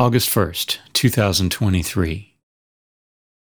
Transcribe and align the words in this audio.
August 0.00 0.30
1st, 0.30 0.78
2023. 0.94 2.34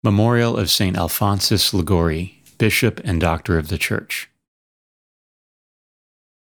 Memorial 0.03 0.57
of 0.57 0.69
St. 0.69 0.97
Alphonsus 0.97 1.73
Liguori, 1.73 2.43
Bishop 2.59 3.01
and 3.05 3.21
Doctor 3.21 3.57
of 3.57 3.69
the 3.69 3.79
Church. 3.79 4.29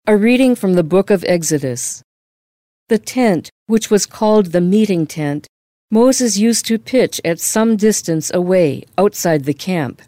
A 0.08 0.16
reading 0.16 0.56
from 0.56 0.74
the 0.74 0.82
book 0.82 1.10
of 1.10 1.24
Exodus. 1.28 2.02
The 2.88 2.98
tent, 2.98 3.50
which 3.68 3.88
was 3.88 4.04
called 4.04 4.46
the 4.46 4.60
meeting 4.60 5.06
tent, 5.06 5.46
Moses 5.92 6.36
used 6.36 6.66
to 6.66 6.76
pitch 6.76 7.20
at 7.24 7.38
some 7.38 7.76
distance 7.76 8.32
away 8.34 8.82
outside 8.98 9.44
the 9.44 9.54
camp. 9.54 10.02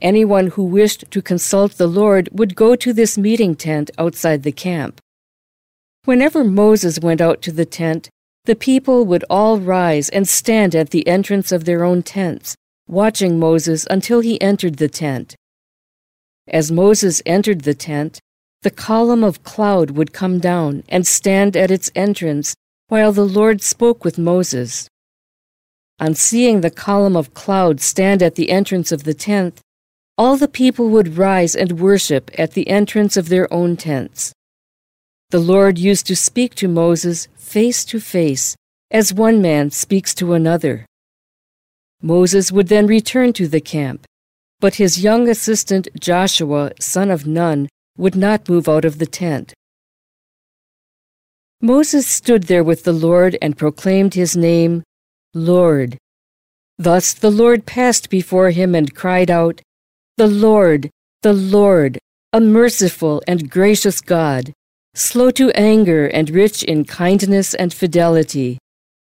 Anyone 0.00 0.48
who 0.48 0.64
wished 0.64 1.08
to 1.12 1.22
consult 1.22 1.78
the 1.78 1.86
Lord 1.86 2.28
would 2.32 2.56
go 2.56 2.74
to 2.74 2.92
this 2.92 3.16
meeting 3.16 3.54
tent 3.54 3.88
outside 3.98 4.42
the 4.42 4.50
camp. 4.50 5.00
Whenever 6.06 6.42
Moses 6.42 6.98
went 6.98 7.20
out 7.20 7.40
to 7.42 7.52
the 7.52 7.64
tent, 7.64 8.10
the 8.44 8.56
people 8.56 9.04
would 9.04 9.24
all 9.30 9.60
rise 9.60 10.08
and 10.08 10.28
stand 10.28 10.74
at 10.74 10.90
the 10.90 11.06
entrance 11.06 11.52
of 11.52 11.64
their 11.64 11.84
own 11.84 12.02
tents, 12.02 12.56
watching 12.88 13.38
Moses 13.38 13.86
until 13.88 14.20
he 14.20 14.40
entered 14.40 14.76
the 14.76 14.88
tent. 14.88 15.36
As 16.48 16.72
Moses 16.72 17.22
entered 17.24 17.60
the 17.62 17.74
tent, 17.74 18.18
the 18.62 18.70
column 18.70 19.22
of 19.22 19.44
cloud 19.44 19.92
would 19.92 20.12
come 20.12 20.40
down 20.40 20.82
and 20.88 21.06
stand 21.06 21.56
at 21.56 21.70
its 21.70 21.90
entrance 21.94 22.56
while 22.88 23.12
the 23.12 23.26
Lord 23.26 23.62
spoke 23.62 24.04
with 24.04 24.18
Moses. 24.18 24.88
On 26.00 26.14
seeing 26.14 26.60
the 26.60 26.70
column 26.70 27.16
of 27.16 27.34
cloud 27.34 27.80
stand 27.80 28.22
at 28.22 28.34
the 28.34 28.50
entrance 28.50 28.90
of 28.90 29.04
the 29.04 29.14
tent, 29.14 29.60
all 30.18 30.36
the 30.36 30.48
people 30.48 30.88
would 30.88 31.16
rise 31.16 31.54
and 31.54 31.80
worship 31.80 32.30
at 32.36 32.52
the 32.52 32.68
entrance 32.68 33.16
of 33.16 33.28
their 33.28 33.52
own 33.52 33.76
tents. 33.76 34.32
The 35.32 35.40
Lord 35.40 35.78
used 35.78 36.06
to 36.08 36.14
speak 36.14 36.54
to 36.56 36.68
Moses 36.68 37.26
face 37.36 37.86
to 37.86 38.00
face, 38.00 38.54
as 38.90 39.14
one 39.14 39.40
man 39.40 39.70
speaks 39.70 40.14
to 40.16 40.34
another. 40.34 40.84
Moses 42.02 42.52
would 42.52 42.68
then 42.68 42.86
return 42.86 43.32
to 43.32 43.48
the 43.48 43.62
camp, 43.62 44.04
but 44.60 44.74
his 44.74 45.02
young 45.02 45.30
assistant 45.30 45.88
Joshua, 45.98 46.72
son 46.78 47.10
of 47.10 47.26
Nun, 47.26 47.70
would 47.96 48.14
not 48.14 48.46
move 48.46 48.68
out 48.68 48.84
of 48.84 48.98
the 48.98 49.06
tent. 49.06 49.54
Moses 51.62 52.06
stood 52.06 52.42
there 52.42 52.62
with 52.62 52.84
the 52.84 52.92
Lord 52.92 53.38
and 53.40 53.56
proclaimed 53.56 54.12
his 54.12 54.36
name, 54.36 54.82
Lord. 55.32 55.96
Thus 56.76 57.14
the 57.14 57.30
Lord 57.30 57.64
passed 57.64 58.10
before 58.10 58.50
him 58.50 58.74
and 58.74 58.94
cried 58.94 59.30
out, 59.30 59.62
The 60.18 60.28
Lord, 60.28 60.90
the 61.22 61.32
Lord, 61.32 61.98
a 62.34 62.40
merciful 62.42 63.22
and 63.26 63.50
gracious 63.50 64.02
God 64.02 64.52
slow 64.94 65.30
to 65.30 65.50
anger 65.52 66.06
and 66.06 66.30
rich 66.30 66.62
in 66.62 66.84
kindness 66.84 67.54
and 67.54 67.72
fidelity, 67.72 68.58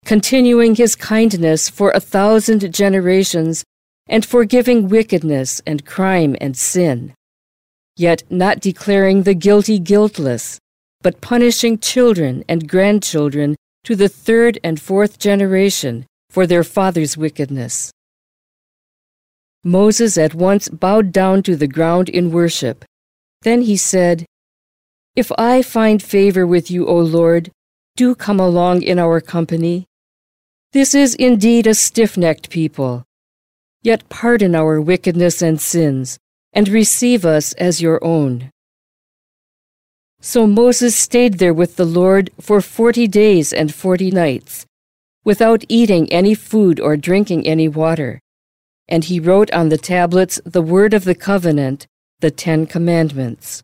continuing 0.06 0.76
his 0.76 0.96
kindness 0.96 1.70
for 1.70 1.92
a 1.92 2.00
thousand 2.00 2.74
generations, 2.74 3.64
and 4.08 4.26
forgiving 4.26 4.88
wickedness 4.88 5.62
and 5.66 5.86
crime 5.86 6.36
and 6.40 6.58
sin, 6.58 7.14
yet 7.96 8.24
not 8.30 8.60
declaring 8.60 9.24
the 9.24 9.34
guilty 9.34 9.80
guiltless, 9.80 10.60
but 11.02 11.22
punishing 11.22 11.78
children 11.78 12.44
and 12.48 12.70
grandchildren 12.70 13.56
to 13.84 13.96
the 13.96 14.10
third 14.10 14.60
and 14.64 14.82
fourth 14.82 15.20
generation 15.20 16.06
for 16.30 16.48
their 16.48 16.64
father's 16.64 17.18
wickedness. 17.18 17.92
Moses 19.64 20.18
at 20.18 20.34
once 20.34 20.70
bowed 20.70 21.12
down 21.12 21.44
to 21.44 21.56
the 21.56 21.68
ground 21.68 22.10
in 22.10 22.32
worship. 22.32 22.86
Then 23.42 23.62
he 23.62 23.76
said, 23.78 24.26
if 25.18 25.32
I 25.36 25.64
find 25.64 26.02
favor 26.02 26.46
with 26.46 26.70
you, 26.70 26.86
O 26.86 27.00
Lord, 27.00 27.50
do 27.96 28.14
come 28.14 28.40
along 28.40 28.84
in 28.84 29.00
our 29.00 29.20
company. 29.20 29.88
This 30.74 30.94
is 30.94 31.16
indeed 31.16 31.66
a 31.66 31.74
stiff 31.74 32.18
necked 32.18 32.52
people. 32.52 33.04
Yet 33.82 34.08
pardon 34.10 34.54
our 34.54 34.80
wickedness 34.80 35.42
and 35.42 35.60
sins, 35.60 36.20
and 36.54 36.70
receive 36.70 37.26
us 37.26 37.54
as 37.54 37.82
your 37.82 37.98
own. 38.04 38.52
So 40.22 40.46
Moses 40.46 40.96
stayed 40.96 41.40
there 41.40 41.54
with 41.54 41.78
the 41.78 41.86
Lord 41.86 42.30
for 42.40 42.62
forty 42.62 43.08
days 43.08 43.52
and 43.52 43.74
forty 43.74 44.12
nights, 44.12 44.68
without 45.26 45.66
eating 45.68 46.14
any 46.14 46.36
food 46.36 46.80
or 46.80 46.96
drinking 46.96 47.48
any 47.48 47.68
water. 47.68 48.20
And 48.88 49.04
he 49.04 49.20
wrote 49.20 49.52
on 49.52 49.70
the 49.70 49.80
tablets 49.80 50.40
the 50.46 50.62
word 50.62 50.94
of 50.94 51.06
the 51.06 51.16
covenant, 51.16 51.88
the 52.20 52.30
Ten 52.30 52.68
Commandments. 52.68 53.64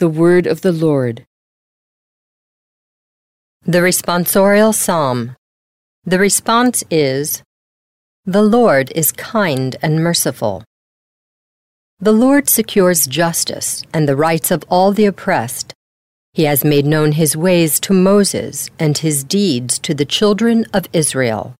The 0.00 0.08
Word 0.08 0.46
of 0.46 0.62
the 0.62 0.72
Lord. 0.72 1.26
The 3.66 3.82
Responsorial 3.82 4.74
Psalm. 4.74 5.36
The 6.04 6.18
response 6.18 6.82
is 6.90 7.42
The 8.24 8.40
Lord 8.40 8.90
is 8.94 9.12
kind 9.12 9.76
and 9.82 10.02
merciful. 10.02 10.64
The 11.98 12.12
Lord 12.12 12.48
secures 12.48 13.06
justice 13.06 13.82
and 13.92 14.08
the 14.08 14.16
rights 14.16 14.50
of 14.50 14.64
all 14.70 14.92
the 14.92 15.04
oppressed. 15.04 15.74
He 16.32 16.44
has 16.44 16.64
made 16.64 16.86
known 16.86 17.12
his 17.12 17.36
ways 17.36 17.78
to 17.80 17.92
Moses 17.92 18.70
and 18.78 18.96
his 18.96 19.22
deeds 19.22 19.78
to 19.80 19.92
the 19.92 20.06
children 20.06 20.64
of 20.72 20.88
Israel. 20.94 21.54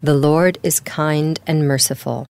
The 0.00 0.14
Lord 0.14 0.56
is 0.62 0.80
kind 0.80 1.38
and 1.46 1.68
merciful. 1.68 2.24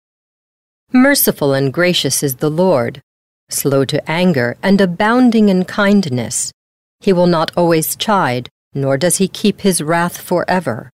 Merciful 0.92 1.54
and 1.54 1.72
gracious 1.72 2.24
is 2.24 2.38
the 2.38 2.50
Lord 2.50 3.04
slow 3.50 3.86
to 3.86 4.10
anger, 4.10 4.58
and 4.64 4.82
abounding 4.82 5.50
in 5.50 5.66
kindness. 5.66 6.52
He 7.00 7.14
will 7.14 7.28
not 7.28 7.52
always 7.56 7.96
chide, 7.96 8.50
nor 8.74 8.98
does 8.98 9.18
he 9.18 9.28
keep 9.28 9.62
his 9.62 9.82
wrath 9.82 10.20
forever. 10.20 10.90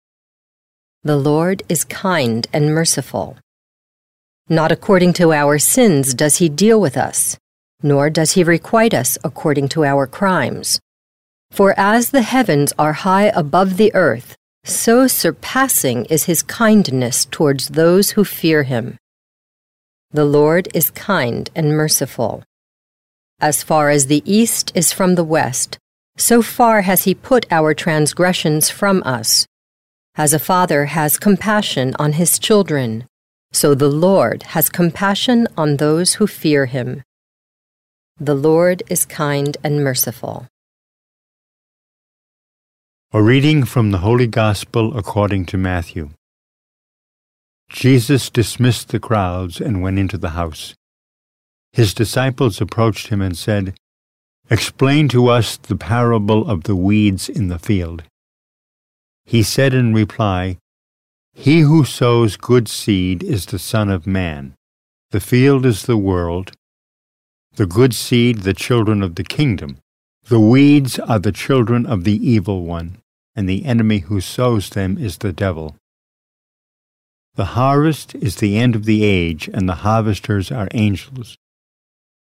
The 1.03 1.15
Lord 1.17 1.63
is 1.69 1.85
kind 1.85 2.47
and 2.51 2.73
merciful. 2.73 3.37
Not 4.49 4.71
according 4.71 5.13
to 5.13 5.31
our 5.31 5.59
sins 5.59 6.13
does 6.13 6.37
he 6.37 6.49
deal 6.49 6.81
with 6.81 6.97
us, 6.97 7.37
nor 7.83 8.09
does 8.09 8.31
he 8.31 8.43
requite 8.43 8.93
us 8.93 9.17
according 9.23 9.69
to 9.69 9.85
our 9.85 10.07
crimes. 10.07 10.79
For 11.51 11.73
as 11.77 12.09
the 12.09 12.23
heavens 12.23 12.73
are 12.77 12.93
high 12.93 13.31
above 13.35 13.77
the 13.77 13.93
earth, 13.93 14.35
so 14.63 15.07
surpassing 15.07 16.05
is 16.05 16.25
his 16.25 16.43
kindness 16.43 17.25
towards 17.25 17.69
those 17.69 18.11
who 18.11 18.25
fear 18.25 18.63
him. 18.63 18.97
The 20.11 20.25
Lord 20.25 20.69
is 20.73 20.89
kind 20.89 21.49
and 21.55 21.77
merciful. 21.77 22.43
As 23.39 23.61
far 23.61 23.91
as 23.91 24.07
the 24.07 24.23
east 24.25 24.71
is 24.73 24.91
from 24.91 25.13
the 25.13 25.23
west, 25.23 25.77
so 26.17 26.41
far 26.41 26.81
has 26.81 27.03
he 27.03 27.13
put 27.13 27.45
our 27.51 27.75
transgressions 27.75 28.71
from 28.71 29.03
us. 29.05 29.45
As 30.15 30.33
a 30.33 30.39
father 30.39 30.85
has 30.85 31.19
compassion 31.19 31.95
on 31.99 32.13
his 32.13 32.39
children, 32.39 33.05
so 33.51 33.75
the 33.75 33.87
Lord 33.87 34.43
has 34.57 34.67
compassion 34.67 35.47
on 35.55 35.77
those 35.77 36.15
who 36.15 36.25
fear 36.25 36.65
him. 36.65 37.03
The 38.19 38.35
Lord 38.35 38.81
is 38.89 39.05
kind 39.05 39.55
and 39.63 39.83
merciful. 39.83 40.47
A 43.13 43.21
reading 43.21 43.63
from 43.63 43.91
the 43.91 43.99
Holy 43.99 44.27
Gospel 44.27 44.97
according 44.97 45.45
to 45.47 45.57
Matthew. 45.57 46.09
Jesus 47.69 48.29
dismissed 48.29 48.89
the 48.89 48.99
crowds 48.99 49.61
and 49.61 49.81
went 49.81 49.99
into 49.99 50.17
the 50.17 50.31
house. 50.31 50.73
His 51.71 51.93
disciples 51.93 52.59
approached 52.59 53.07
him 53.07 53.21
and 53.21 53.37
said, 53.37 53.75
Explain 54.49 55.07
to 55.09 55.27
us 55.27 55.55
the 55.57 55.75
parable 55.75 56.49
of 56.49 56.63
the 56.63 56.75
weeds 56.75 57.29
in 57.29 57.47
the 57.47 57.59
field. 57.59 58.03
He 59.23 59.43
said 59.43 59.75
in 59.75 59.93
reply, 59.93 60.57
He 61.33 61.59
who 61.61 61.85
sows 61.85 62.35
good 62.35 62.67
seed 62.67 63.23
is 63.23 63.45
the 63.45 63.59
Son 63.59 63.89
of 63.89 64.07
Man. 64.07 64.55
The 65.11 65.19
field 65.19 65.65
is 65.65 65.83
the 65.83 65.97
world, 65.97 66.51
the 67.55 67.67
good 67.67 67.93
seed 67.93 68.39
the 68.39 68.53
children 68.53 69.03
of 69.03 69.15
the 69.15 69.23
kingdom. 69.23 69.77
The 70.25 70.39
weeds 70.39 70.97
are 70.97 71.19
the 71.19 71.31
children 71.31 71.85
of 71.85 72.03
the 72.03 72.15
evil 72.27 72.65
one, 72.65 72.97
and 73.35 73.47
the 73.47 73.65
enemy 73.65 73.99
who 73.99 74.21
sows 74.21 74.69
them 74.69 74.97
is 74.97 75.17
the 75.17 75.33
devil. 75.33 75.75
The 77.39 77.55
harvest 77.55 78.15
is 78.15 78.35
the 78.35 78.57
end 78.57 78.75
of 78.75 78.83
the 78.83 79.05
age, 79.05 79.49
and 79.53 79.69
the 79.69 79.75
harvesters 79.87 80.51
are 80.51 80.67
angels. 80.73 81.37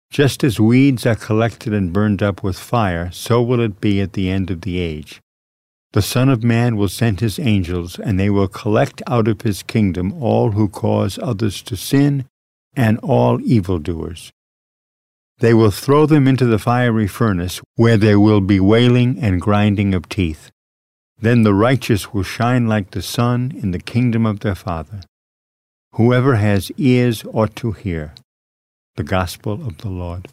Just 0.09 0.43
as 0.43 0.59
weeds 0.59 1.05
are 1.05 1.15
collected 1.15 1.71
and 1.71 1.93
burned 1.93 2.23
up 2.23 2.41
with 2.41 2.57
fire, 2.57 3.11
so 3.11 3.39
will 3.39 3.59
it 3.59 3.79
be 3.79 4.01
at 4.01 4.13
the 4.13 4.31
end 4.31 4.49
of 4.49 4.61
the 4.61 4.79
age. 4.79 5.21
The 5.91 6.01
Son 6.01 6.29
of 6.29 6.43
Man 6.43 6.77
will 6.77 6.89
send 6.89 7.19
his 7.19 7.37
angels, 7.37 7.99
and 7.99 8.19
they 8.19 8.31
will 8.31 8.47
collect 8.47 9.03
out 9.05 9.27
of 9.27 9.41
his 9.41 9.61
kingdom 9.61 10.13
all 10.13 10.53
who 10.53 10.67
cause 10.67 11.19
others 11.21 11.61
to 11.61 11.77
sin 11.77 12.25
and 12.75 12.97
all 13.03 13.39
evildoers. 13.41 14.31
They 15.37 15.53
will 15.53 15.69
throw 15.69 16.07
them 16.07 16.27
into 16.27 16.47
the 16.47 16.57
fiery 16.57 17.07
furnace, 17.07 17.61
where 17.75 17.97
there 17.97 18.19
will 18.19 18.41
be 18.41 18.59
wailing 18.59 19.19
and 19.19 19.39
grinding 19.39 19.93
of 19.93 20.09
teeth. 20.09 20.49
Then 21.23 21.43
the 21.43 21.53
righteous 21.53 22.13
will 22.13 22.23
shine 22.23 22.67
like 22.67 22.91
the 22.91 23.01
sun 23.01 23.53
in 23.55 23.71
the 23.71 23.79
kingdom 23.79 24.25
of 24.25 24.41
their 24.41 24.55
Father. 24.55 25.03
Whoever 25.93 26.35
has 26.35 26.69
ears 26.75 27.23
ought 27.31 27.55
to 27.55 27.71
hear. 27.71 28.13
The 28.97 29.03
Gospel 29.03 29.53
of 29.65 29.77
the 29.77 29.87
Lord. 29.87 30.27